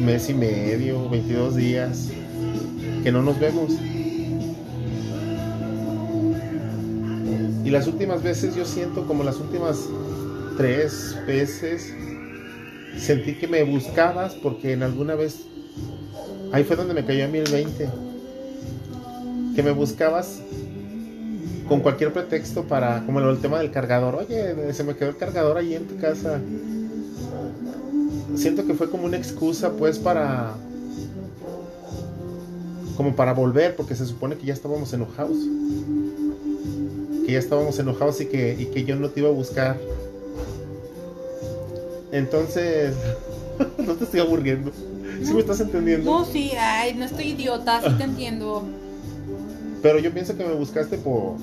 [0.00, 2.08] mes y medio, 22 días.
[3.02, 3.72] que no nos vemos.
[7.64, 9.88] Y las últimas veces yo siento como las últimas
[10.56, 11.94] tres veces
[12.98, 15.46] sentí que me buscabas porque en alguna vez
[16.52, 17.88] ahí fue donde me cayó a mí el 20
[19.54, 20.42] que me buscabas
[21.68, 25.56] con cualquier pretexto para como el tema del cargador oye se me quedó el cargador
[25.56, 26.40] ahí en tu casa
[28.34, 30.54] siento que fue como una excusa pues para
[32.96, 35.36] como para volver porque se supone que ya estábamos enojados
[37.26, 39.78] que ya estábamos enojados y que, y que yo no te iba a buscar
[42.12, 42.94] entonces,
[43.78, 44.72] no te estoy aburriendo.
[45.22, 46.10] ¿Sí me estás entendiendo?
[46.10, 48.64] No, sí, ay, no estoy idiota, sí te entiendo.
[49.82, 51.34] Pero yo pienso que me buscaste por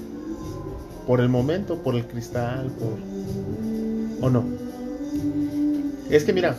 [1.05, 4.43] por el momento, por el cristal, por o no.
[6.09, 6.57] Es que mira,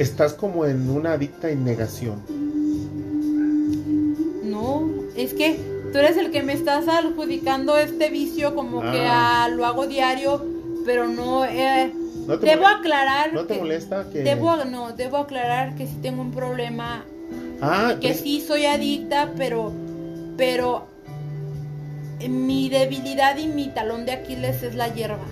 [0.00, 2.22] estás como en una adicta en negación.
[4.44, 5.58] No, es que
[5.92, 9.44] tú eres el que me estás adjudicando este vicio como que Ah.
[9.44, 10.44] a, lo hago diario,
[10.84, 11.44] pero no...
[11.44, 11.92] eh,
[12.26, 13.32] ¿No te debo aclarar...
[13.32, 17.04] ¿No te que- molesta que Debo, no, debo aclarar que sí tengo un problema,
[17.60, 19.72] Ah, que pues, sí soy adicta, pero,
[20.36, 20.86] pero
[22.28, 25.24] mi debilidad y mi talón de Aquiles es la hierba.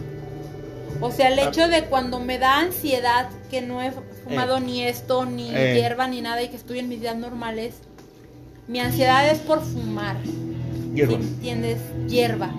[1.00, 1.44] O sea, el Ah.
[1.48, 3.92] hecho de cuando me da ansiedad, que no he
[4.28, 5.74] fumado ni esto, ni Eh.
[5.76, 7.74] hierba, ni nada, y que estoy en mis días normales,
[8.68, 10.16] mi ansiedad es por fumar.
[10.94, 11.18] hierba.
[11.18, 11.78] ¿Sí entiendes?
[12.08, 12.50] Hierba.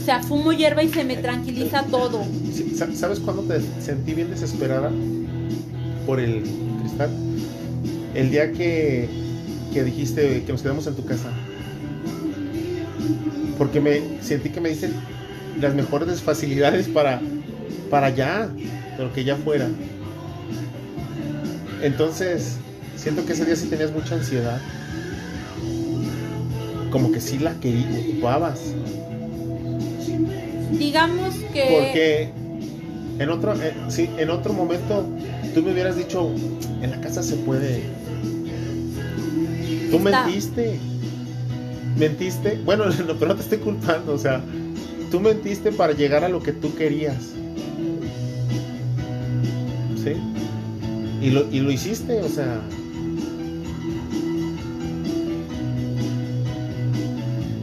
[0.00, 2.22] O sea, fumo hierba y se me tranquiliza todo.
[2.52, 4.90] Sí, sa- ¿Sabes cuándo te sentí bien desesperada
[6.06, 6.42] por el
[6.80, 7.10] cristal?
[8.14, 9.08] El día que,
[9.72, 11.30] que dijiste que nos quedamos en tu casa.
[13.58, 14.92] Porque me sentí que me dicen
[15.60, 17.20] las mejores facilidades para,
[17.90, 18.48] para allá,
[18.96, 19.68] pero que ya fuera.
[21.82, 22.56] Entonces,
[22.96, 24.60] siento que ese día sí tenías mucha ansiedad.
[26.90, 28.60] Como que sí la que ocupabas.
[30.72, 31.78] Digamos que...
[31.78, 32.30] Porque
[33.20, 35.06] en otro, eh, sí, en otro momento
[35.54, 36.30] tú me hubieras dicho,
[36.80, 37.82] en la casa se puede.
[39.90, 40.24] Tú Está.
[40.24, 40.78] mentiste.
[41.98, 42.60] Mentiste.
[42.64, 44.14] Bueno, no, pero no te estoy culpando.
[44.14, 44.42] O sea,
[45.10, 47.32] tú mentiste para llegar a lo que tú querías.
[50.02, 50.14] ¿Sí?
[51.20, 52.60] Y lo, y lo hiciste, o sea.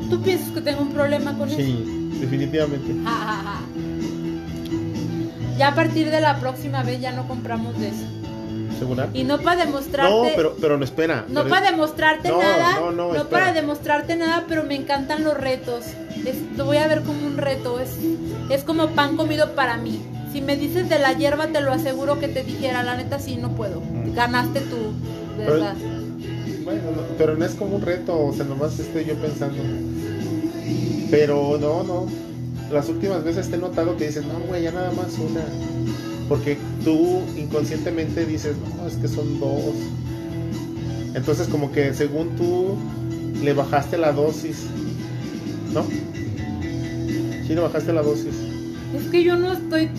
[0.10, 1.58] ¿Tú piensas que tengo un problema con eso?
[1.58, 2.94] Sí, definitivamente.
[3.04, 3.60] Ja, ja, ja.
[5.58, 8.06] Ya a partir de la próxima vez ya no compramos de eso.
[8.80, 9.10] ¿Segura?
[9.14, 10.12] Y no para demostrarte...
[10.14, 11.26] No, pero, pero no espera.
[11.28, 15.24] No pero- para demostrarte No, nada, no, no, no, para demostrarte nada, pero me encantan
[15.24, 15.84] los retos.
[16.26, 17.98] Es- lo voy a ver como un reto, es,
[18.52, 20.00] es como pan comido para mí.
[20.38, 23.38] Si me dices de la hierba, te lo aseguro que te dijera, la neta sí,
[23.38, 23.82] no puedo.
[23.82, 24.14] Mm.
[24.14, 24.76] Ganaste tú,
[25.36, 25.76] Pero- ¿verdad?
[26.64, 29.58] Bueno, no, pero no es como un reto, o sea, nomás estoy yo pensando.
[31.10, 32.06] Pero no, no.
[32.72, 35.42] Las últimas veces te he notado que dices, no, güey, ya nada más una.
[36.30, 39.74] Porque tú inconscientemente dices, no, es que son dos.
[41.16, 42.76] Entonces, como que según tú
[43.44, 44.66] le bajaste la dosis,
[45.74, 45.84] ¿no?
[47.48, 48.36] Sí, le bajaste la dosis.
[48.96, 49.90] Es que yo no estoy...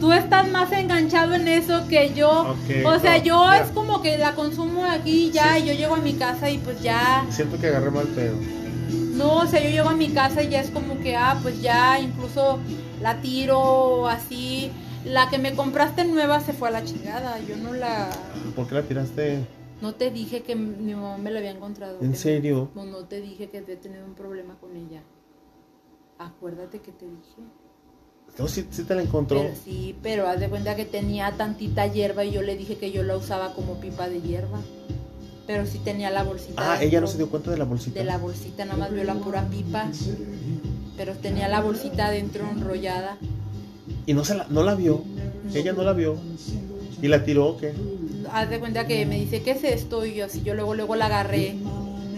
[0.00, 2.56] Tú estás más enganchado en eso que yo.
[2.86, 5.64] O sea, no, yo es como que la consumo aquí ya, Sí.
[5.64, 7.26] y yo llego a mi casa y pues ya...
[7.30, 8.36] Siento que agarré mal pedo.
[9.12, 11.60] No, o sea, yo llego a mi casa y ya es como que, ah, pues
[11.60, 12.58] ya incluso
[13.02, 14.72] la tiro así.
[15.04, 17.38] La que me compraste nueva se fue a la chingada.
[17.40, 18.08] Yo no la.
[18.56, 19.44] ¿Por qué la tiraste?
[19.82, 21.98] No te dije que mi mamá me la había encontrado.
[22.02, 22.70] ¿En serio?
[22.74, 25.02] No, no te dije que había tenido un problema con ella.
[26.18, 27.42] Acuérdate que te dije.
[28.38, 29.42] No, sí, sí te la encontró.
[29.42, 32.90] Pero sí, pero haz de cuenta que tenía tantita hierba y yo le dije que
[32.90, 34.60] yo la usaba como pipa de hierba.
[35.46, 36.54] Pero sí tenía la bolsita.
[36.74, 37.98] Ah, ella no se dio cuenta de la bolsita.
[37.98, 39.88] de la bolsita, nada más vio la pura pipa.
[40.96, 43.16] Pero tenía la bolsita adentro enrollada.
[44.06, 45.02] Y no, se la, no la vio.
[45.52, 46.16] Ella no la vio.
[47.02, 47.72] ¿Y la tiró o qué?
[48.32, 50.06] Haz de cuenta que me dice, ¿qué es esto?
[50.06, 51.56] Y yo así, yo luego, luego la agarré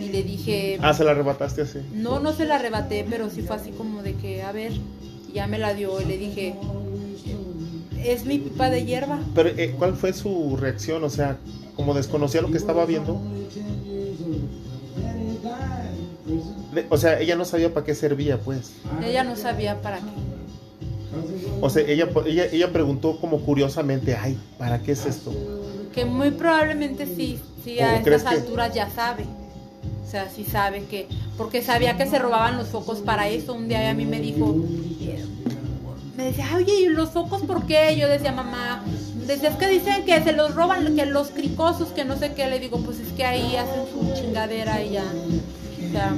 [0.00, 1.78] y le dije, Ah, se la arrebataste así.
[1.94, 4.72] no, no se la arrebaté, pero sí fue así como de que, a ver,
[5.32, 6.54] y ya me la dio y le dije,
[8.04, 9.20] es mi pipa de hierba.
[9.34, 11.02] Pero, eh, ¿cuál fue su reacción?
[11.04, 11.38] O sea,
[11.76, 13.20] como desconocía lo que estaba viendo.
[16.90, 18.72] O sea, ella no sabía para qué servía, pues.
[19.04, 20.04] Ella no sabía para qué.
[21.60, 25.32] O sea, ella, ella, ella preguntó como curiosamente, ay, ¿para qué es esto?
[25.94, 29.24] Que muy probablemente sí, sí a ¿Cómo crees estas que- alturas ya sabe.
[30.06, 31.08] O sea, sí sabe que,
[31.38, 33.54] porque sabía que se robaban los focos para eso.
[33.54, 34.56] Un día a mí me dijo,
[35.00, 35.24] eh,
[36.16, 37.96] me decía, oye, ¿y los focos por qué?
[37.98, 38.84] Yo decía, mamá,
[39.28, 42.58] es que dicen que se los roban, que los cricosos, que no sé qué, le
[42.58, 45.04] digo, pues es que ahí hacen su chingadera y ya.
[45.04, 46.14] O sea,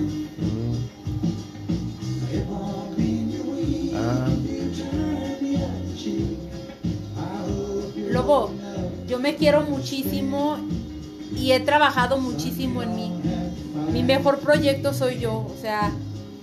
[3.97, 4.29] Ah,
[8.11, 8.51] Lobo,
[9.09, 10.59] yo me quiero muchísimo
[11.37, 13.12] y he trabajado muchísimo en mí.
[13.95, 15.92] Mi mejor proyecto soy yo, o sea,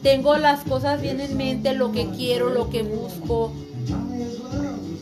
[0.01, 3.51] tengo las cosas bien en mente, lo que quiero, lo que busco.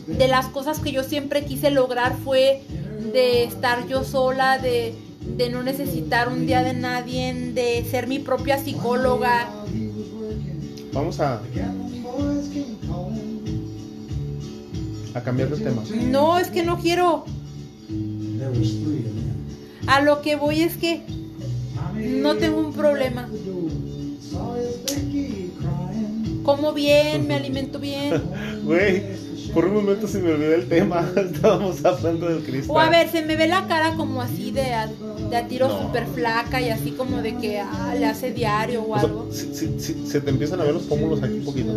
[0.08, 2.62] De las cosas que yo siempre quise lograr fue
[3.12, 4.96] de estar yo sola, de,
[5.36, 9.48] de no necesitar un día de nadie, de ser mi propia psicóloga.
[10.92, 11.40] vamos a.
[15.14, 15.84] A cambiar de tema.
[16.08, 17.26] No, es que no quiero.
[19.86, 21.19] A lo que voy es que
[22.00, 23.28] no tengo un problema.
[26.42, 28.22] Como bien, me alimento bien.
[28.64, 29.02] Güey,
[29.54, 31.08] por un momento se me olvidó el tema.
[31.16, 32.76] Estábamos hablando del cristal.
[32.76, 34.86] O a ver, se me ve la cara como así de a,
[35.30, 35.82] de a tiro No.
[35.82, 39.28] súper flaca y así como de que ah, le hace diario o O sea, algo.
[39.32, 41.72] si- si- si- se te empiezan a ver los pómulos aquí un poquito.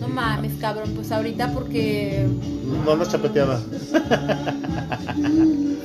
[0.00, 2.26] No mames, cabrón, pues ahorita porque
[2.84, 3.60] No andas chapeteada.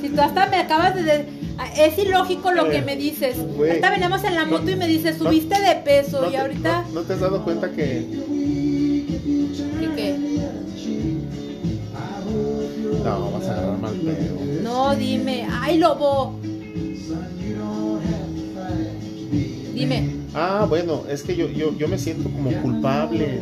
[0.00, 1.41] si tú hasta me acabas de...
[1.58, 3.36] de- es ilógico lo que Eh, me dices.
[3.56, 3.70] güey.
[3.70, 6.36] Ahorita veníamos en la No, moto y me dices, no, subiste de peso ¿No y
[6.36, 6.84] ahorita...
[6.88, 8.06] no- no te has dado cuenta que
[9.80, 10.16] ¿Qué, qué?
[13.04, 14.62] no vas a agarrar mal pedo?
[14.62, 15.46] No, dime.
[15.50, 16.38] Ay, lobo.
[19.74, 20.10] Dime.
[20.34, 23.40] Ah, bueno, es que yo, yo, yo me siento como culpable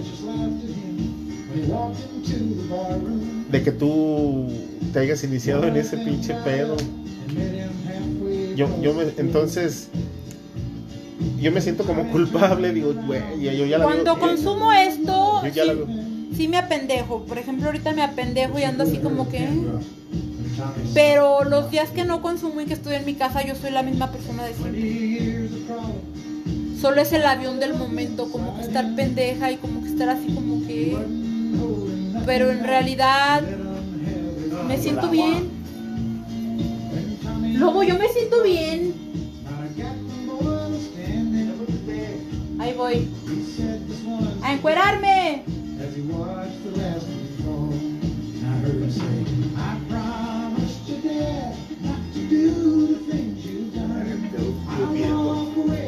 [3.51, 4.49] de que tú
[4.93, 6.77] te hayas iniciado en ese pinche pedo.
[8.61, 9.89] Yo, yo me, entonces,
[11.41, 15.49] yo me siento como culpable, digo, güey, yo ya la Cuando veo- consumo esto, Yo
[15.49, 15.89] ya la sí, veo.
[16.37, 17.25] sí me apendejo.
[17.25, 19.49] Por ejemplo, ahorita me apendejo y ando así como que...
[20.93, 23.83] Pero los días que no consumo y que estoy en mi casa, yo soy la
[23.83, 25.49] misma persona de siempre.
[26.79, 30.27] Solo es el avión del momento, como que estar pendeja y como que estar así
[30.35, 30.97] como que...
[32.27, 33.41] Pero en realidad
[34.69, 35.60] me siento bien.
[37.61, 38.95] Lobo, yo me siento bien.
[42.59, 43.07] Ahí voy.
[44.43, 45.45] A encuerarme.
[54.79, 55.80] No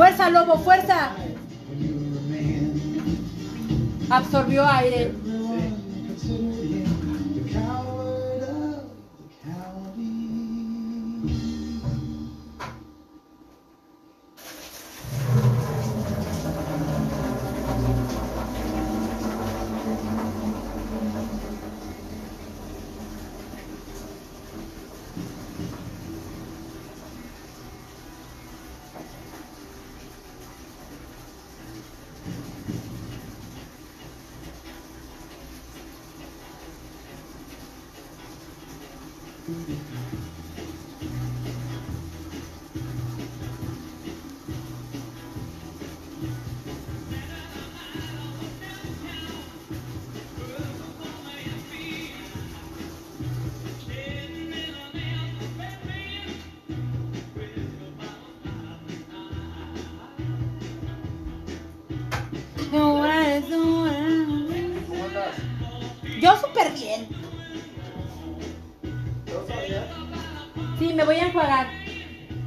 [0.00, 1.10] Fuerza, lobo, fuerza.
[4.08, 5.12] Absorbió aire.
[71.10, 71.66] Voy a enjuagar.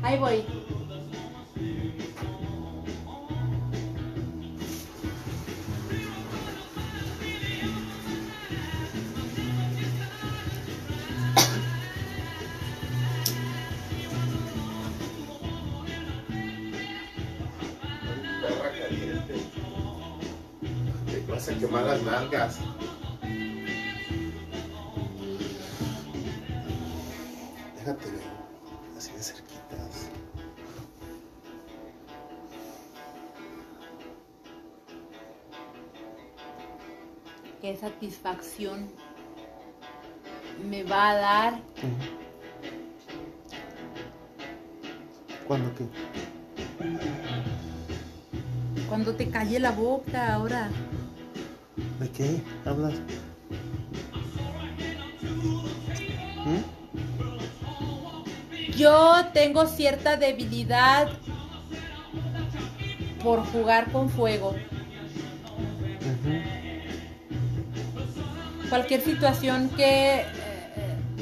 [0.03, 0.45] Ahí voy.
[21.33, 22.59] A quemar las nalgas.
[27.75, 28.42] Déjate ver.
[29.03, 30.09] Así de cerquitas.
[37.59, 38.87] Qué satisfacción
[40.69, 41.61] me va a dar
[45.47, 45.85] ¿Cuándo qué?
[48.87, 50.69] cuando te calle la boca ahora.
[51.99, 52.93] ¿De qué hablas?
[58.77, 61.09] Yo tengo cierta debilidad
[63.23, 64.55] por jugar con fuego.
[68.69, 70.25] Cualquier situación que eh,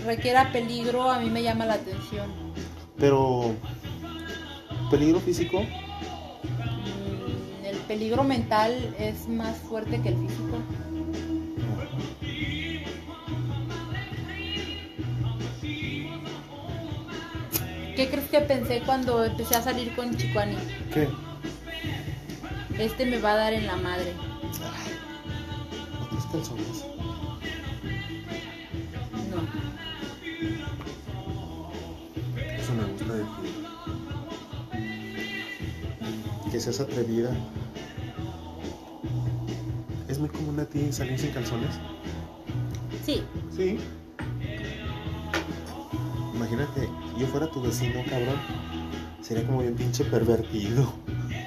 [0.05, 2.31] requiera peligro a mí me llama la atención.
[2.97, 3.53] Pero,
[4.89, 5.61] ¿peligro físico?
[5.61, 10.57] Mm, El peligro mental es más fuerte que el físico.
[18.31, 20.55] Que pensé cuando empecé a salir con Chicuani?
[20.93, 21.09] ¿Qué?
[22.79, 24.13] Este me va a dar en la madre.
[26.05, 26.85] ¿Otros calzones?
[29.29, 29.41] No.
[32.57, 33.27] Eso me gusta de ti.
[36.51, 37.31] Que seas atrevida.
[40.07, 41.75] ¿Es muy común a ti salir sin calzones?
[43.05, 43.21] Sí.
[43.55, 43.77] Sí.
[46.41, 46.89] Imagínate,
[47.19, 48.35] yo fuera tu vecino, cabrón.
[49.21, 50.91] Sería como bien pinche pervertido.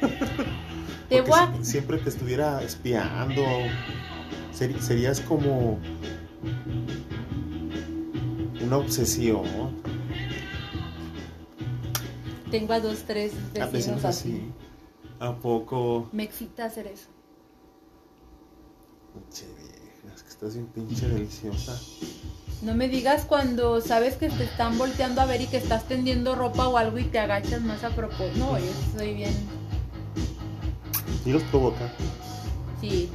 [1.08, 3.42] Te voy a- si- siempre te estuviera espiando.
[4.56, 5.80] Seri- serías como
[8.62, 9.44] una obsesión.
[12.52, 14.30] Tengo a dos, tres A vecinos vecinos así.
[14.32, 14.52] así.
[15.18, 16.08] ¿A poco?
[16.12, 17.08] Me excita hacer eso.
[19.12, 21.78] Pinche vieja, es que estás bien pinche deliciosa.
[22.64, 26.34] No me digas cuando sabes que te están volteando a ver y que estás tendiendo
[26.34, 28.38] ropa o algo y te agachas más a propósito.
[28.38, 29.34] No, yo soy bien.
[31.26, 31.92] Y los provoca.
[32.80, 33.10] Sí.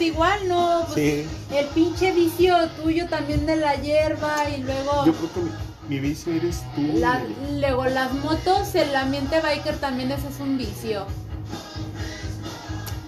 [0.00, 0.82] Igual, ¿no?
[0.86, 1.26] Pues, Sí.
[1.54, 5.04] El pinche vicio tuyo también de la hierba y luego...
[5.06, 5.50] Yo creo que mi,
[5.88, 6.82] mi vicio eres tú.
[6.98, 7.22] La-
[7.58, 11.06] luego las motos, el ambiente biker también ese es un vicio.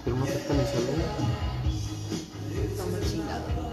[0.03, 1.01] Pero no afecta mi salud.
[2.77, 3.70] Como chingado.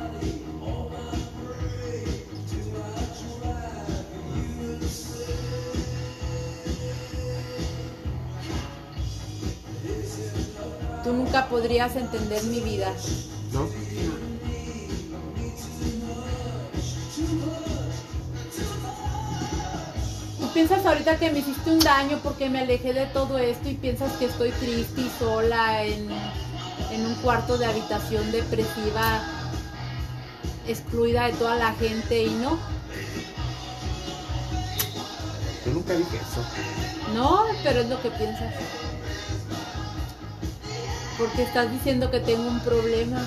[11.08, 12.92] Tú nunca podrías entender mi vida.
[13.54, 13.66] ¿No?
[20.38, 23.76] Tú piensas ahorita que me hiciste un daño porque me alejé de todo esto y
[23.76, 26.10] piensas que estoy triste y sola en,
[26.90, 29.22] en un cuarto de habitación depresiva,
[30.66, 32.58] excluida de toda la gente y no.
[35.64, 36.44] Yo nunca dije eso.
[37.14, 38.52] No, pero es lo que piensas.
[41.18, 43.26] Porque estás diciendo que tengo un problema.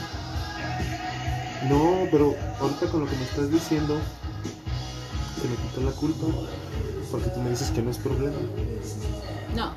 [1.68, 4.00] No, pero ahorita con lo que me estás diciendo,
[5.42, 6.26] se me quitó la culpa.
[7.12, 8.38] Porque tú me dices que no es problema.
[9.54, 9.74] No.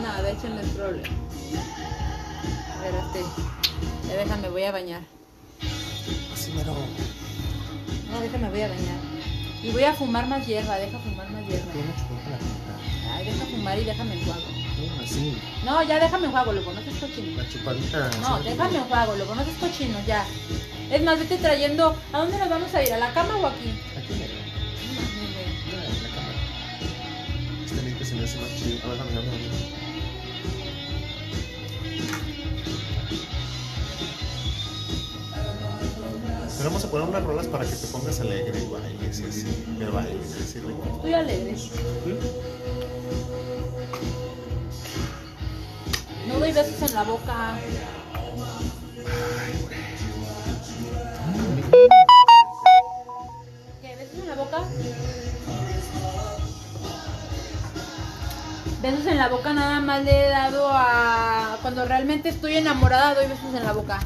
[0.00, 1.08] No, de hecho no es problema.
[2.78, 4.08] A ver, este.
[4.08, 5.02] Ya déjame, voy a bañar.
[6.32, 6.74] Así mero.
[8.12, 9.21] No, déjame, voy a bañar.
[9.62, 11.72] Y voy a fumar más hierba, deja fumar más hierba.
[11.72, 13.14] No.
[13.14, 14.42] Ay, deja fumar y déjame enjuago.
[14.42, 15.38] No, así.
[15.64, 17.36] No, ya déjame enjuago, lo conoces cochino.
[17.40, 18.10] La chupadita.
[18.20, 20.26] No, déjame enjuago, lo conoces cochino, ya.
[20.90, 21.96] Es más, vete trayendo.
[22.12, 22.92] ¿A dónde nos vamos a ir?
[22.92, 23.70] ¿A la cama o aquí?
[23.96, 24.14] Aquí.
[24.14, 25.02] No.
[25.66, 26.38] Mira, en la cámara.
[27.86, 28.78] Este se me hace más chido.
[28.84, 29.71] A ver.
[36.62, 39.64] Pero vamos a poner unas rolas para que te pongas alegre y bailes y así.
[39.76, 40.62] Que bailes y así.
[40.94, 41.56] Estoy alegre.
[46.28, 47.58] No doy besos en la boca.
[53.82, 53.96] ¿Qué?
[53.96, 54.58] ¿Besos en la boca?
[58.80, 61.58] Besos en la boca nada más le he dado a...
[61.60, 63.98] Cuando realmente estoy enamorada doy besos en la boca.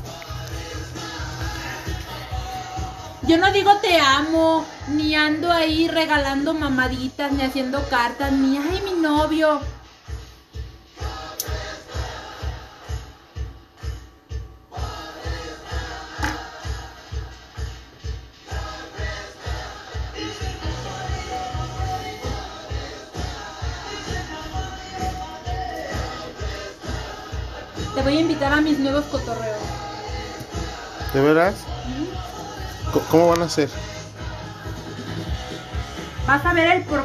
[3.27, 8.81] Yo no digo te amo, ni ando ahí regalando mamaditas, ni haciendo cartas, ni ay
[8.85, 9.61] mi novio.
[27.93, 29.59] Te voy a invitar a mis nuevos cotorreos.
[31.13, 31.55] ¿De veras?
[33.11, 33.69] ¿Cómo van a ser?
[36.27, 37.05] Vas a ver el por